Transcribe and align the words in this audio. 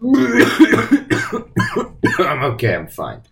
I'm 2.18 2.42
okay, 2.52 2.74
I'm 2.74 2.88
fine. 2.88 3.22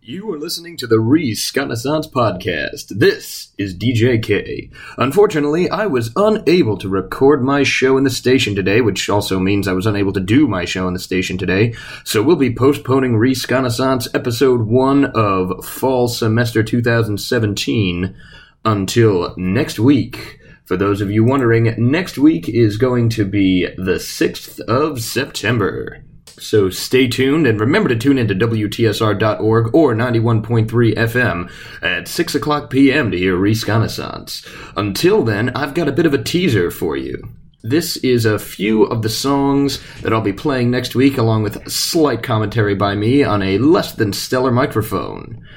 You 0.00 0.32
are 0.32 0.38
listening 0.38 0.76
to 0.78 0.88
the 0.88 0.98
Reese 0.98 1.54
Renaissance 1.54 2.08
Podcast. 2.08 2.88
This 2.88 3.52
is 3.56 3.76
DJ 3.76 4.20
K. 4.20 4.70
Unfortunately, 4.96 5.70
I 5.70 5.86
was 5.86 6.10
unable 6.16 6.76
to 6.78 6.88
record 6.88 7.44
my 7.44 7.62
show 7.62 7.96
in 7.96 8.04
the 8.04 8.10
station 8.10 8.56
today, 8.56 8.80
which 8.80 9.08
also 9.08 9.38
means 9.38 9.68
I 9.68 9.74
was 9.74 9.86
unable 9.86 10.12
to 10.14 10.20
do 10.20 10.48
my 10.48 10.64
show 10.64 10.88
in 10.88 10.94
the 10.94 10.98
station 10.98 11.38
today, 11.38 11.74
so 12.04 12.22
we'll 12.22 12.36
be 12.36 12.52
postponing 12.52 13.16
Reese 13.16 13.48
Renaissance 13.48 14.08
episode 14.12 14.62
1 14.62 15.04
of 15.04 15.64
Fall 15.64 16.08
Semester 16.08 16.64
2017 16.64 18.16
until 18.64 19.34
next 19.36 19.78
week. 19.78 20.37
For 20.68 20.76
those 20.76 21.00
of 21.00 21.10
you 21.10 21.24
wondering, 21.24 21.74
next 21.78 22.18
week 22.18 22.46
is 22.46 22.76
going 22.76 23.08
to 23.10 23.24
be 23.24 23.66
the 23.78 23.94
6th 23.94 24.60
of 24.60 25.00
September. 25.00 26.04
So 26.26 26.68
stay 26.68 27.08
tuned 27.08 27.46
and 27.46 27.58
remember 27.58 27.88
to 27.88 27.96
tune 27.96 28.18
into 28.18 28.34
WTSR.org 28.34 29.74
or 29.74 29.94
91.3 29.94 30.68
FM 30.94 31.50
at 31.80 32.06
6 32.06 32.34
o'clock 32.34 32.68
p.m. 32.68 33.10
to 33.10 33.16
hear 33.16 33.34
Reese 33.34 33.66
Renaissance. 33.66 34.46
Until 34.76 35.22
then, 35.22 35.48
I've 35.56 35.72
got 35.72 35.88
a 35.88 35.92
bit 35.92 36.04
of 36.04 36.12
a 36.12 36.22
teaser 36.22 36.70
for 36.70 36.98
you. 36.98 37.16
This 37.62 37.96
is 37.96 38.26
a 38.26 38.38
few 38.38 38.82
of 38.82 39.00
the 39.00 39.08
songs 39.08 39.82
that 40.02 40.12
I'll 40.12 40.20
be 40.20 40.34
playing 40.34 40.70
next 40.70 40.94
week, 40.94 41.16
along 41.16 41.44
with 41.44 41.66
slight 41.72 42.22
commentary 42.22 42.74
by 42.74 42.94
me 42.94 43.24
on 43.24 43.40
a 43.40 43.56
less 43.56 43.94
than 43.94 44.12
stellar 44.12 44.52
microphone. 44.52 45.48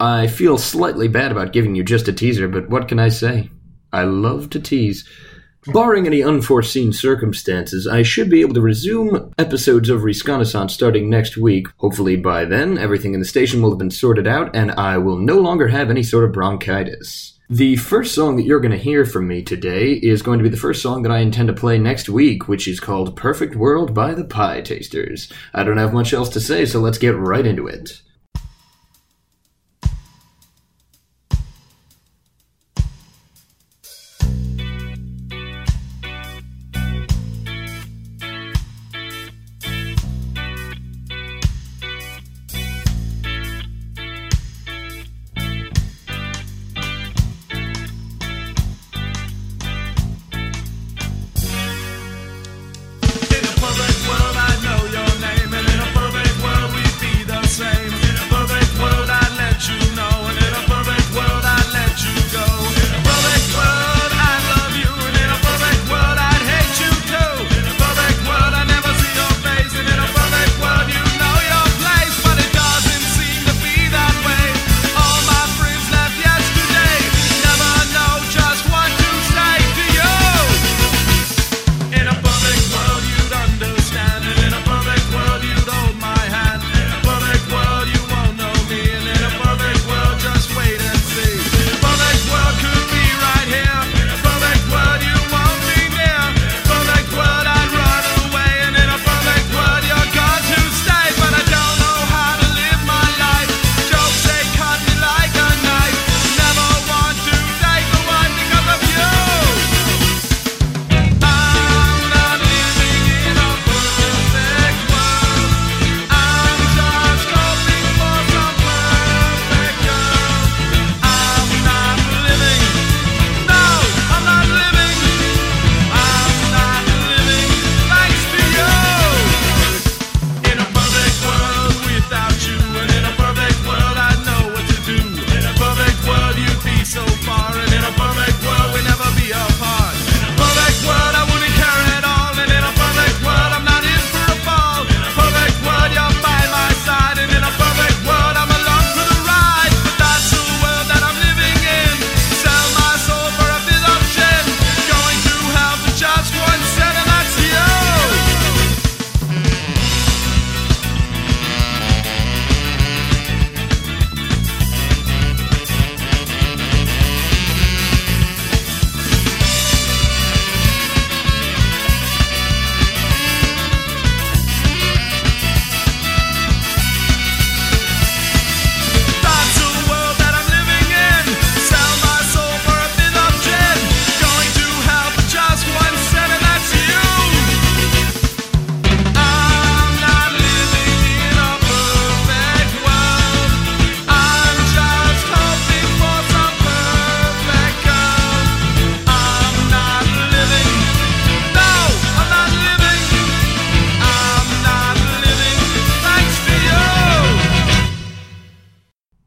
I 0.00 0.26
feel 0.26 0.58
slightly 0.58 1.06
bad 1.06 1.30
about 1.30 1.52
giving 1.52 1.76
you 1.76 1.84
just 1.84 2.08
a 2.08 2.12
teaser, 2.12 2.48
but 2.48 2.68
what 2.68 2.88
can 2.88 2.98
I 2.98 3.10
say? 3.10 3.50
I 3.92 4.04
love 4.04 4.50
to 4.50 4.60
tease. 4.60 5.08
Barring 5.66 6.06
any 6.06 6.22
unforeseen 6.22 6.92
circumstances, 6.92 7.86
I 7.86 8.02
should 8.02 8.30
be 8.30 8.40
able 8.40 8.54
to 8.54 8.60
resume 8.60 9.34
episodes 9.36 9.90
of 9.90 10.02
Reconnaissance 10.02 10.72
starting 10.72 11.10
next 11.10 11.36
week. 11.36 11.68
Hopefully, 11.76 12.16
by 12.16 12.44
then, 12.44 12.78
everything 12.78 13.12
in 13.12 13.20
the 13.20 13.26
station 13.26 13.60
will 13.60 13.70
have 13.70 13.78
been 13.78 13.90
sorted 13.90 14.26
out 14.26 14.54
and 14.54 14.70
I 14.72 14.96
will 14.98 15.18
no 15.18 15.38
longer 15.38 15.68
have 15.68 15.90
any 15.90 16.02
sort 16.02 16.24
of 16.24 16.32
bronchitis. 16.32 17.38
The 17.50 17.76
first 17.76 18.14
song 18.14 18.36
that 18.36 18.44
you're 18.44 18.60
going 18.60 18.72
to 18.72 18.78
hear 18.78 19.04
from 19.04 19.26
me 19.26 19.42
today 19.42 19.92
is 19.94 20.22
going 20.22 20.38
to 20.38 20.42
be 20.42 20.50
the 20.50 20.56
first 20.56 20.82
song 20.82 21.02
that 21.02 21.12
I 21.12 21.20
intend 21.20 21.48
to 21.48 21.54
play 21.54 21.78
next 21.78 22.08
week, 22.08 22.46
which 22.46 22.68
is 22.68 22.78
called 22.78 23.16
Perfect 23.16 23.56
World 23.56 23.94
by 23.94 24.12
the 24.12 24.24
Pietasters. 24.24 25.32
I 25.54 25.64
don't 25.64 25.78
have 25.78 25.94
much 25.94 26.12
else 26.12 26.28
to 26.30 26.40
say, 26.40 26.66
so 26.66 26.80
let's 26.80 26.98
get 26.98 27.16
right 27.16 27.46
into 27.46 27.66
it. 27.66 28.02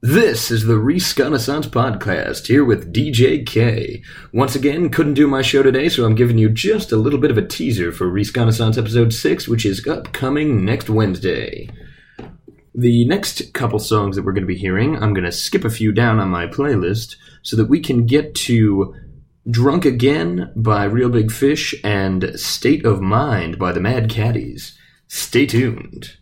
This 0.03 0.49
is 0.49 0.65
the 0.65 0.79
Reese 0.79 1.15
Renaissance 1.19 1.67
Podcast 1.67 2.47
here 2.47 2.65
with 2.65 2.91
DJ 2.91 3.45
K. 3.45 4.01
Once 4.33 4.55
again, 4.55 4.89
couldn't 4.89 5.13
do 5.13 5.27
my 5.27 5.43
show 5.43 5.61
today, 5.61 5.89
so 5.89 6.05
I'm 6.05 6.15
giving 6.15 6.39
you 6.39 6.49
just 6.49 6.91
a 6.91 6.97
little 6.97 7.19
bit 7.19 7.29
of 7.29 7.37
a 7.37 7.47
teaser 7.47 7.91
for 7.91 8.09
Reese 8.09 8.35
Renaissance 8.35 8.79
episode 8.79 9.13
6, 9.13 9.47
which 9.47 9.63
is 9.63 9.85
upcoming 9.85 10.65
next 10.65 10.89
Wednesday. 10.89 11.69
The 12.73 13.05
next 13.05 13.53
couple 13.53 13.77
songs 13.77 14.15
that 14.15 14.25
we're 14.25 14.31
going 14.31 14.41
to 14.41 14.47
be 14.47 14.57
hearing, 14.57 14.95
I'm 14.95 15.13
going 15.13 15.23
to 15.23 15.31
skip 15.31 15.63
a 15.63 15.69
few 15.69 15.91
down 15.91 16.17
on 16.17 16.29
my 16.29 16.47
playlist 16.47 17.15
so 17.43 17.55
that 17.57 17.69
we 17.69 17.79
can 17.79 18.07
get 18.07 18.33
to 18.33 18.95
Drunk 19.51 19.85
Again 19.85 20.51
by 20.55 20.85
Real 20.85 21.09
Big 21.09 21.31
Fish 21.31 21.75
and 21.83 22.39
State 22.39 22.87
of 22.87 23.01
Mind 23.01 23.59
by 23.59 23.71
the 23.71 23.79
Mad 23.79 24.09
Caddies. 24.09 24.75
Stay 25.07 25.45
tuned. 25.45 26.17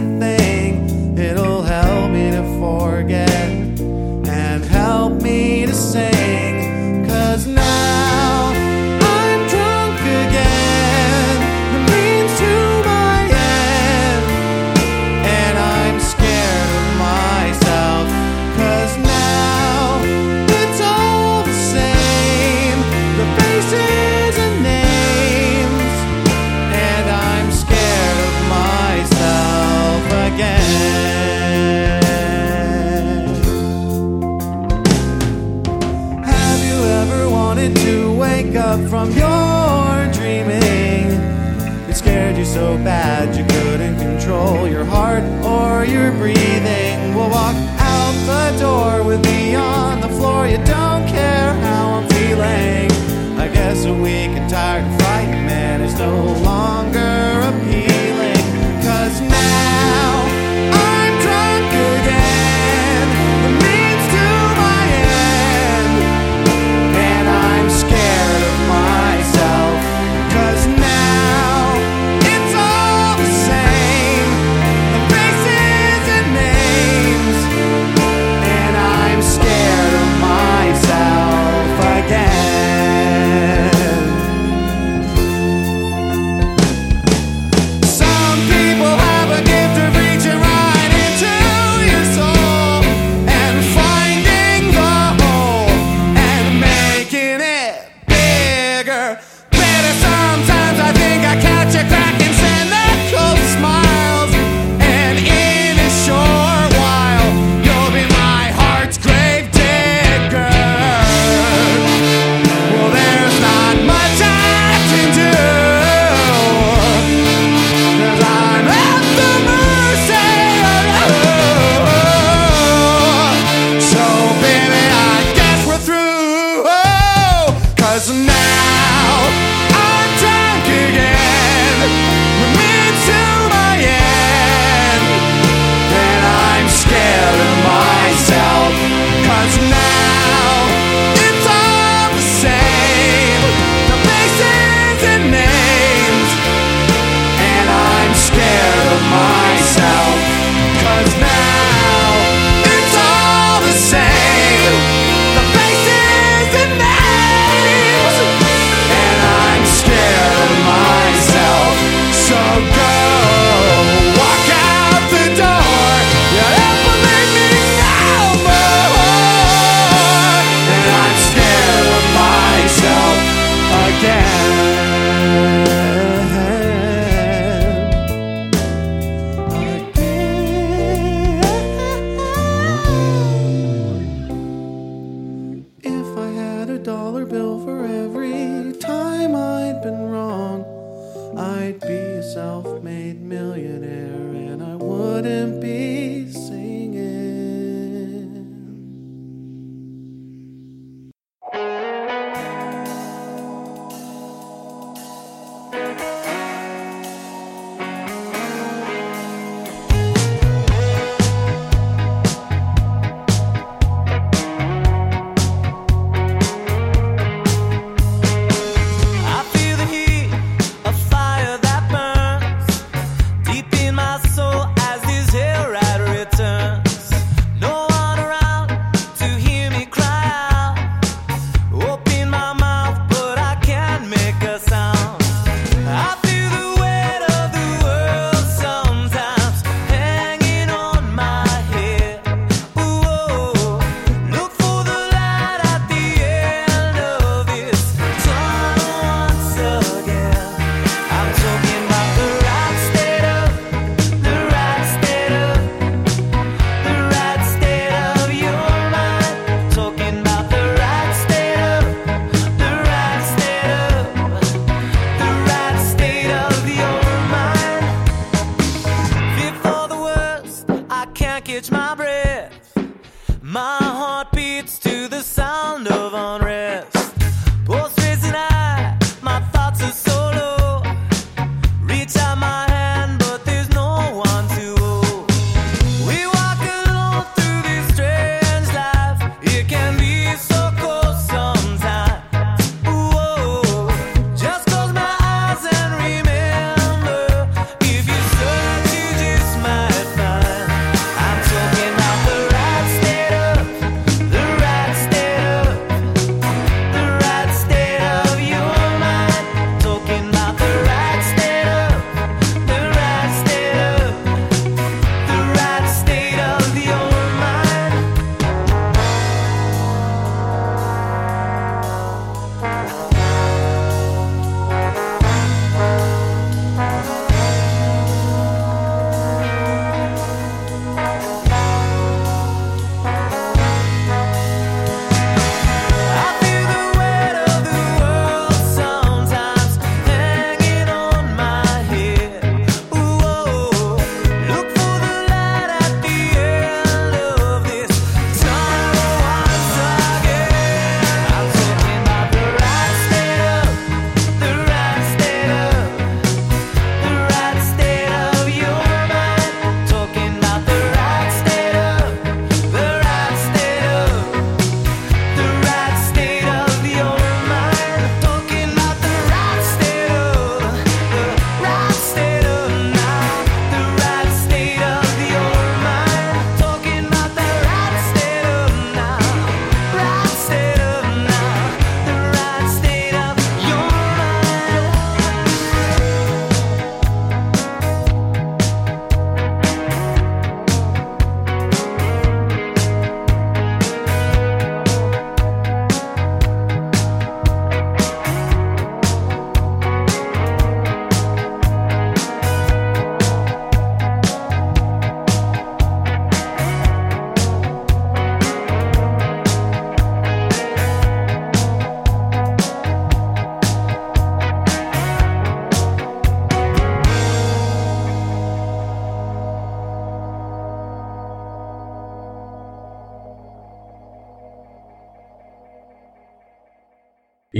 A 0.00 0.29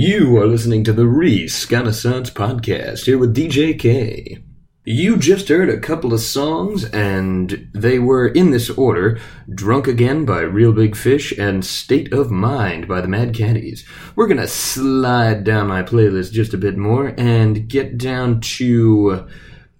You 0.03 0.35
are 0.39 0.47
listening 0.47 0.83
to 0.85 0.93
the 0.93 1.05
Resconnaissance 1.05 2.31
Podcast 2.31 3.05
here 3.05 3.19
with 3.19 3.35
DJ 3.35 3.77
K. 3.77 4.39
You 4.83 5.15
just 5.15 5.47
heard 5.47 5.69
a 5.69 5.79
couple 5.79 6.11
of 6.11 6.21
songs, 6.21 6.85
and 6.85 7.69
they 7.71 7.99
were 7.99 8.27
in 8.27 8.49
this 8.49 8.71
order 8.71 9.19
Drunk 9.53 9.85
Again 9.87 10.25
by 10.25 10.39
Real 10.39 10.73
Big 10.73 10.95
Fish 10.95 11.37
and 11.37 11.63
State 11.63 12.11
of 12.11 12.31
Mind 12.31 12.87
by 12.87 12.99
the 13.01 13.07
Mad 13.07 13.35
Caddies. 13.35 13.85
We're 14.15 14.25
gonna 14.25 14.47
slide 14.47 15.43
down 15.43 15.67
my 15.67 15.83
playlist 15.83 16.31
just 16.31 16.55
a 16.55 16.57
bit 16.57 16.77
more 16.77 17.13
and 17.15 17.69
get 17.69 17.99
down 17.99 18.41
to 18.57 19.27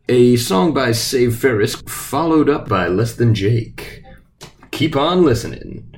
a 0.07 0.35
song 0.35 0.71
by 0.71 0.91
Save 0.91 1.35
Ferris, 1.35 1.73
followed 1.87 2.47
up 2.47 2.69
by 2.69 2.87
Less 2.87 3.15
Than 3.15 3.33
Jake. 3.33 4.03
Keep 4.69 4.95
on 4.95 5.25
listening. 5.25 5.90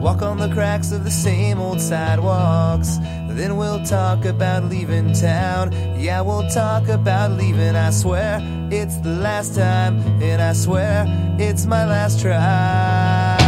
walk 0.00 0.22
on 0.22 0.38
the 0.38 0.48
cracks 0.48 0.92
of 0.92 1.04
the 1.04 1.10
same 1.10 1.58
old 1.58 1.80
sidewalks. 1.80 2.98
Then 3.28 3.56
we'll 3.56 3.84
talk 3.84 4.24
about 4.24 4.64
leaving 4.64 5.12
town. 5.12 5.72
Yeah, 5.98 6.20
we'll 6.20 6.48
talk 6.50 6.88
about 6.88 7.32
leaving. 7.32 7.76
I 7.76 7.90
swear 7.90 8.40
it's 8.70 8.96
the 8.98 9.10
last 9.10 9.54
time, 9.54 10.00
and 10.22 10.40
I 10.42 10.52
swear 10.52 11.04
it's 11.38 11.66
my 11.66 11.84
last 11.84 12.20
try. 12.20 13.38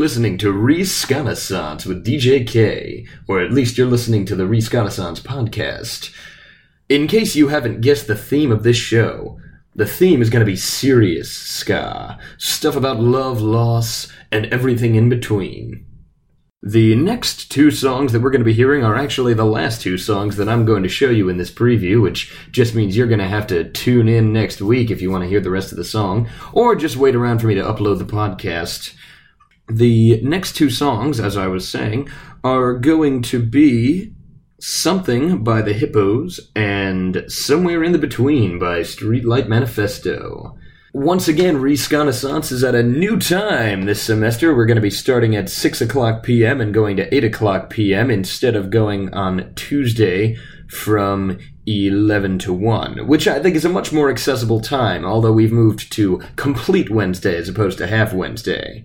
Listening 0.00 0.38
to 0.38 0.50
Reconnaissance 0.50 1.84
with 1.84 2.06
DJ 2.06 2.46
K, 2.46 3.06
or 3.28 3.38
at 3.38 3.52
least 3.52 3.76
you're 3.76 3.86
listening 3.86 4.24
to 4.24 4.34
the 4.34 4.46
Reconnaissance 4.46 5.20
podcast. 5.20 6.10
In 6.88 7.06
case 7.06 7.36
you 7.36 7.48
haven't 7.48 7.82
guessed 7.82 8.06
the 8.06 8.16
theme 8.16 8.50
of 8.50 8.62
this 8.62 8.78
show, 8.78 9.38
the 9.74 9.84
theme 9.84 10.22
is 10.22 10.30
going 10.30 10.40
to 10.40 10.50
be 10.50 10.56
serious 10.56 11.30
ska, 11.30 12.18
stuff 12.38 12.76
about 12.76 12.98
love, 12.98 13.42
loss, 13.42 14.10
and 14.32 14.46
everything 14.46 14.94
in 14.94 15.10
between. 15.10 15.84
The 16.62 16.96
next 16.96 17.50
two 17.50 17.70
songs 17.70 18.12
that 18.12 18.22
we're 18.22 18.30
going 18.30 18.40
to 18.40 18.44
be 18.46 18.54
hearing 18.54 18.82
are 18.82 18.96
actually 18.96 19.34
the 19.34 19.44
last 19.44 19.82
two 19.82 19.98
songs 19.98 20.36
that 20.36 20.48
I'm 20.48 20.64
going 20.64 20.82
to 20.82 20.88
show 20.88 21.10
you 21.10 21.28
in 21.28 21.36
this 21.36 21.50
preview, 21.50 22.00
which 22.00 22.34
just 22.50 22.74
means 22.74 22.96
you're 22.96 23.06
going 23.06 23.20
to 23.20 23.28
have 23.28 23.46
to 23.48 23.70
tune 23.70 24.08
in 24.08 24.32
next 24.32 24.62
week 24.62 24.90
if 24.90 25.02
you 25.02 25.10
want 25.10 25.24
to 25.24 25.28
hear 25.28 25.40
the 25.40 25.50
rest 25.50 25.72
of 25.72 25.76
the 25.76 25.84
song, 25.84 26.26
or 26.54 26.74
just 26.74 26.96
wait 26.96 27.14
around 27.14 27.40
for 27.40 27.48
me 27.48 27.54
to 27.54 27.62
upload 27.62 27.98
the 27.98 28.04
podcast. 28.06 28.94
The 29.70 30.20
next 30.22 30.56
two 30.56 30.68
songs, 30.68 31.20
as 31.20 31.36
I 31.36 31.46
was 31.46 31.68
saying, 31.68 32.08
are 32.42 32.74
going 32.74 33.22
to 33.22 33.40
be 33.40 34.12
Something 34.62 35.42
by 35.42 35.62
the 35.62 35.72
Hippos 35.72 36.50
and 36.54 37.24
Somewhere 37.28 37.82
in 37.82 37.92
the 37.92 37.98
Between 37.98 38.58
by 38.58 38.80
Streetlight 38.80 39.48
Manifesto. 39.48 40.58
Once 40.92 41.28
again, 41.28 41.58
Reconnaissance 41.58 42.50
is 42.50 42.64
at 42.64 42.74
a 42.74 42.82
new 42.82 43.16
time 43.16 43.84
this 43.84 44.02
semester. 44.02 44.54
We're 44.54 44.66
going 44.66 44.74
to 44.74 44.82
be 44.82 44.90
starting 44.90 45.36
at 45.36 45.48
6 45.48 45.80
o'clock 45.80 46.24
p.m. 46.24 46.60
and 46.60 46.74
going 46.74 46.96
to 46.96 47.14
8 47.14 47.22
o'clock 47.24 47.70
p.m. 47.70 48.10
instead 48.10 48.56
of 48.56 48.70
going 48.70 49.14
on 49.14 49.54
Tuesday 49.54 50.36
from 50.68 51.38
11 51.66 52.40
to 52.40 52.52
1, 52.52 53.06
which 53.06 53.28
I 53.28 53.40
think 53.40 53.54
is 53.54 53.64
a 53.64 53.68
much 53.68 53.92
more 53.92 54.10
accessible 54.10 54.60
time, 54.60 55.04
although 55.04 55.32
we've 55.32 55.52
moved 55.52 55.92
to 55.92 56.20
complete 56.34 56.90
Wednesday 56.90 57.36
as 57.36 57.48
opposed 57.48 57.78
to 57.78 57.86
half 57.86 58.12
Wednesday. 58.12 58.84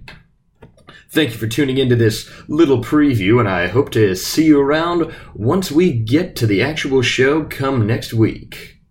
Thank 1.15 1.31
you 1.31 1.37
for 1.37 1.47
tuning 1.47 1.77
into 1.77 1.95
this 1.95 2.29
little 2.49 2.83
preview, 2.83 3.39
and 3.39 3.47
I 3.47 3.67
hope 3.67 3.89
to 3.91 4.15
see 4.15 4.47
you 4.47 4.59
around 4.59 5.15
once 5.33 5.71
we 5.71 5.93
get 5.93 6.35
to 6.35 6.45
the 6.45 6.61
actual 6.61 7.01
show 7.01 7.45
come 7.45 7.87
next 7.87 8.13
week. 8.13 8.81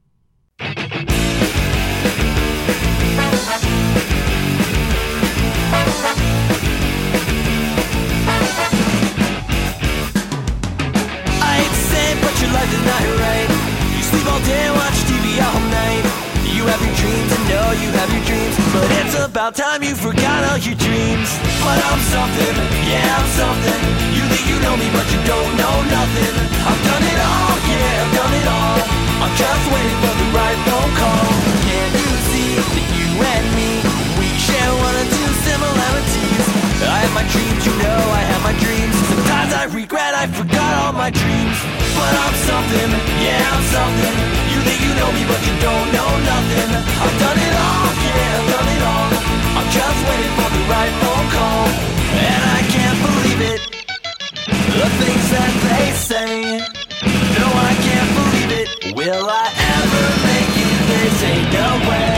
About 19.35 19.57
time 19.57 19.83
you 19.83 19.99
forgot 19.99 20.47
all 20.47 20.63
your 20.63 20.79
dreams. 20.79 21.27
But 21.59 21.75
I'm 21.91 21.99
something, 22.07 22.55
yeah, 22.87 23.03
I'm 23.19 23.27
something. 23.35 23.81
You 24.15 24.23
think 24.31 24.47
you 24.47 24.63
know 24.63 24.79
me, 24.79 24.87
but 24.95 25.03
you 25.11 25.19
don't 25.27 25.53
know 25.59 25.77
nothing. 25.91 26.35
I've 26.63 26.83
done 26.87 27.03
it 27.03 27.19
all, 27.19 27.55
yeah, 27.67 28.03
I've 28.07 28.15
done 28.15 28.35
it 28.39 28.47
all. 28.47 28.79
I'm 29.27 29.35
just 29.35 29.65
waiting 29.75 29.99
for 30.07 30.15
the 30.23 30.29
right 30.39 30.61
phone 30.71 30.93
call. 31.03 31.27
Can't 31.67 31.95
you 31.99 32.11
see 32.31 32.51
that 32.63 32.91
you 32.95 33.11
and 33.27 33.47
me, 33.59 33.83
we 34.23 34.31
share 34.39 34.71
one 34.87 34.95
or 35.03 35.09
two 35.11 35.31
similarities? 35.43 36.47
I 36.87 37.03
have 37.03 37.15
my 37.19 37.27
dreams, 37.27 37.63
you 37.67 37.75
know 37.83 38.01
I 38.15 38.23
have 38.31 38.43
my 38.47 38.55
dreams. 38.63 38.95
Sometimes 39.19 39.51
I 39.51 39.65
regret 39.75 40.15
I 40.15 40.31
forgot 40.31 40.73
all 40.79 40.95
my 40.95 41.11
dreams. 41.11 41.59
But 41.99 42.13
I'm 42.23 42.37
something, 42.39 42.91
yeah, 43.19 43.43
I'm 43.51 43.65
something. 43.67 44.15
You 44.55 44.59
think 44.63 44.79
you 44.79 44.95
know 44.95 45.11
me, 45.11 45.27
but 45.27 45.43
you 45.43 45.55
don't 45.59 45.89
know 45.91 46.11
nothing. 46.23 46.71
I've 47.03 47.17
done 47.19 47.39
it 47.43 47.55
all, 47.67 47.91
yeah, 47.99 48.39
I've 48.39 48.47
done 48.55 48.71
it 48.79 48.83
all. 48.87 49.14
I'm 49.65 49.71
just 49.71 50.01
waiting 50.09 50.35
for 50.37 50.51
the 50.53 50.65
right 50.69 50.93
phone 51.01 51.29
call. 51.33 51.67
And 52.29 52.43
I 52.45 52.61
can't 52.75 52.99
believe 53.07 53.41
it. 53.53 53.61
The 54.77 54.89
things 55.01 55.27
that 55.35 55.53
they 55.65 55.87
say. 56.11 56.59
No, 57.39 57.47
I 57.49 57.73
can't 57.87 58.11
believe 58.19 58.51
it. 58.61 58.95
Will 58.95 59.27
I 59.27 59.47
ever 59.81 60.07
make 60.29 60.53
it? 60.65 60.77
They 60.91 61.09
say 61.21 61.37
no 61.57 61.69
way. 61.89 62.14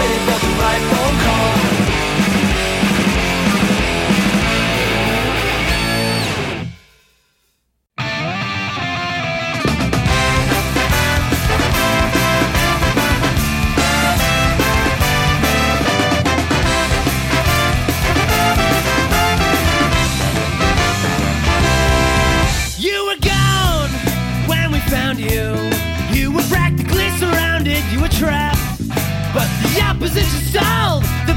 Waiting 0.00 0.24
for 0.24 0.46
the 0.46 0.52
right 0.62 0.99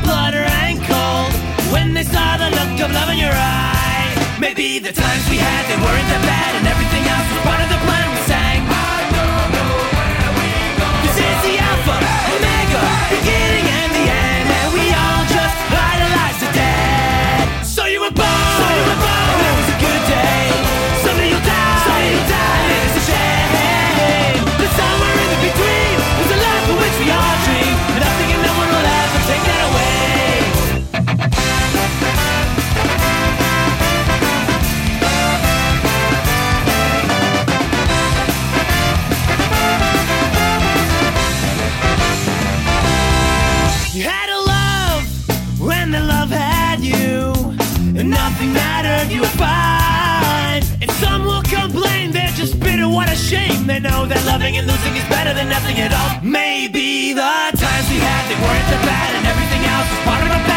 blood 0.03 0.33
ran 0.35 0.75
cold. 0.85 1.33
When 1.73 1.93
they 1.93 2.03
saw 2.03 2.37
the 2.37 2.49
look 2.51 2.75
of 2.85 2.91
love 2.91 3.09
in 3.09 3.17
your 3.17 3.33
eye. 3.33 4.11
Maybe 4.39 4.79
the 4.79 4.91
times 4.91 5.23
we 5.29 5.37
had, 5.37 5.61
they 5.71 5.79
weren't 5.79 6.09
that 6.13 6.23
bad, 6.27 6.51
and 6.59 6.65
everything 6.67 7.03
else 7.07 7.27
was 7.31 7.41
part 7.47 7.61
of 7.63 7.69
the 7.71 7.72
what 53.03 53.13
a 53.13 53.17
shame. 53.17 53.67
They 53.67 53.79
know 53.79 54.05
that 54.05 54.21
loving 54.25 54.55
and 54.57 54.65
losing 54.67 54.95
is 54.95 55.03
better 55.09 55.33
than 55.33 55.49
nothing 55.49 55.77
at 55.79 55.91
all. 55.91 56.21
Maybe 56.23 57.13
the 57.13 57.35
times 57.55 57.87
we 57.91 57.99
had, 57.99 58.23
they 58.29 58.39
weren't 58.39 58.67
that 58.71 58.83
bad, 58.87 59.11
and 59.17 59.25
everything 59.27 59.63
else 59.67 59.87
was 59.91 60.01
part 60.07 60.23
of 60.23 60.31
a 60.31 60.52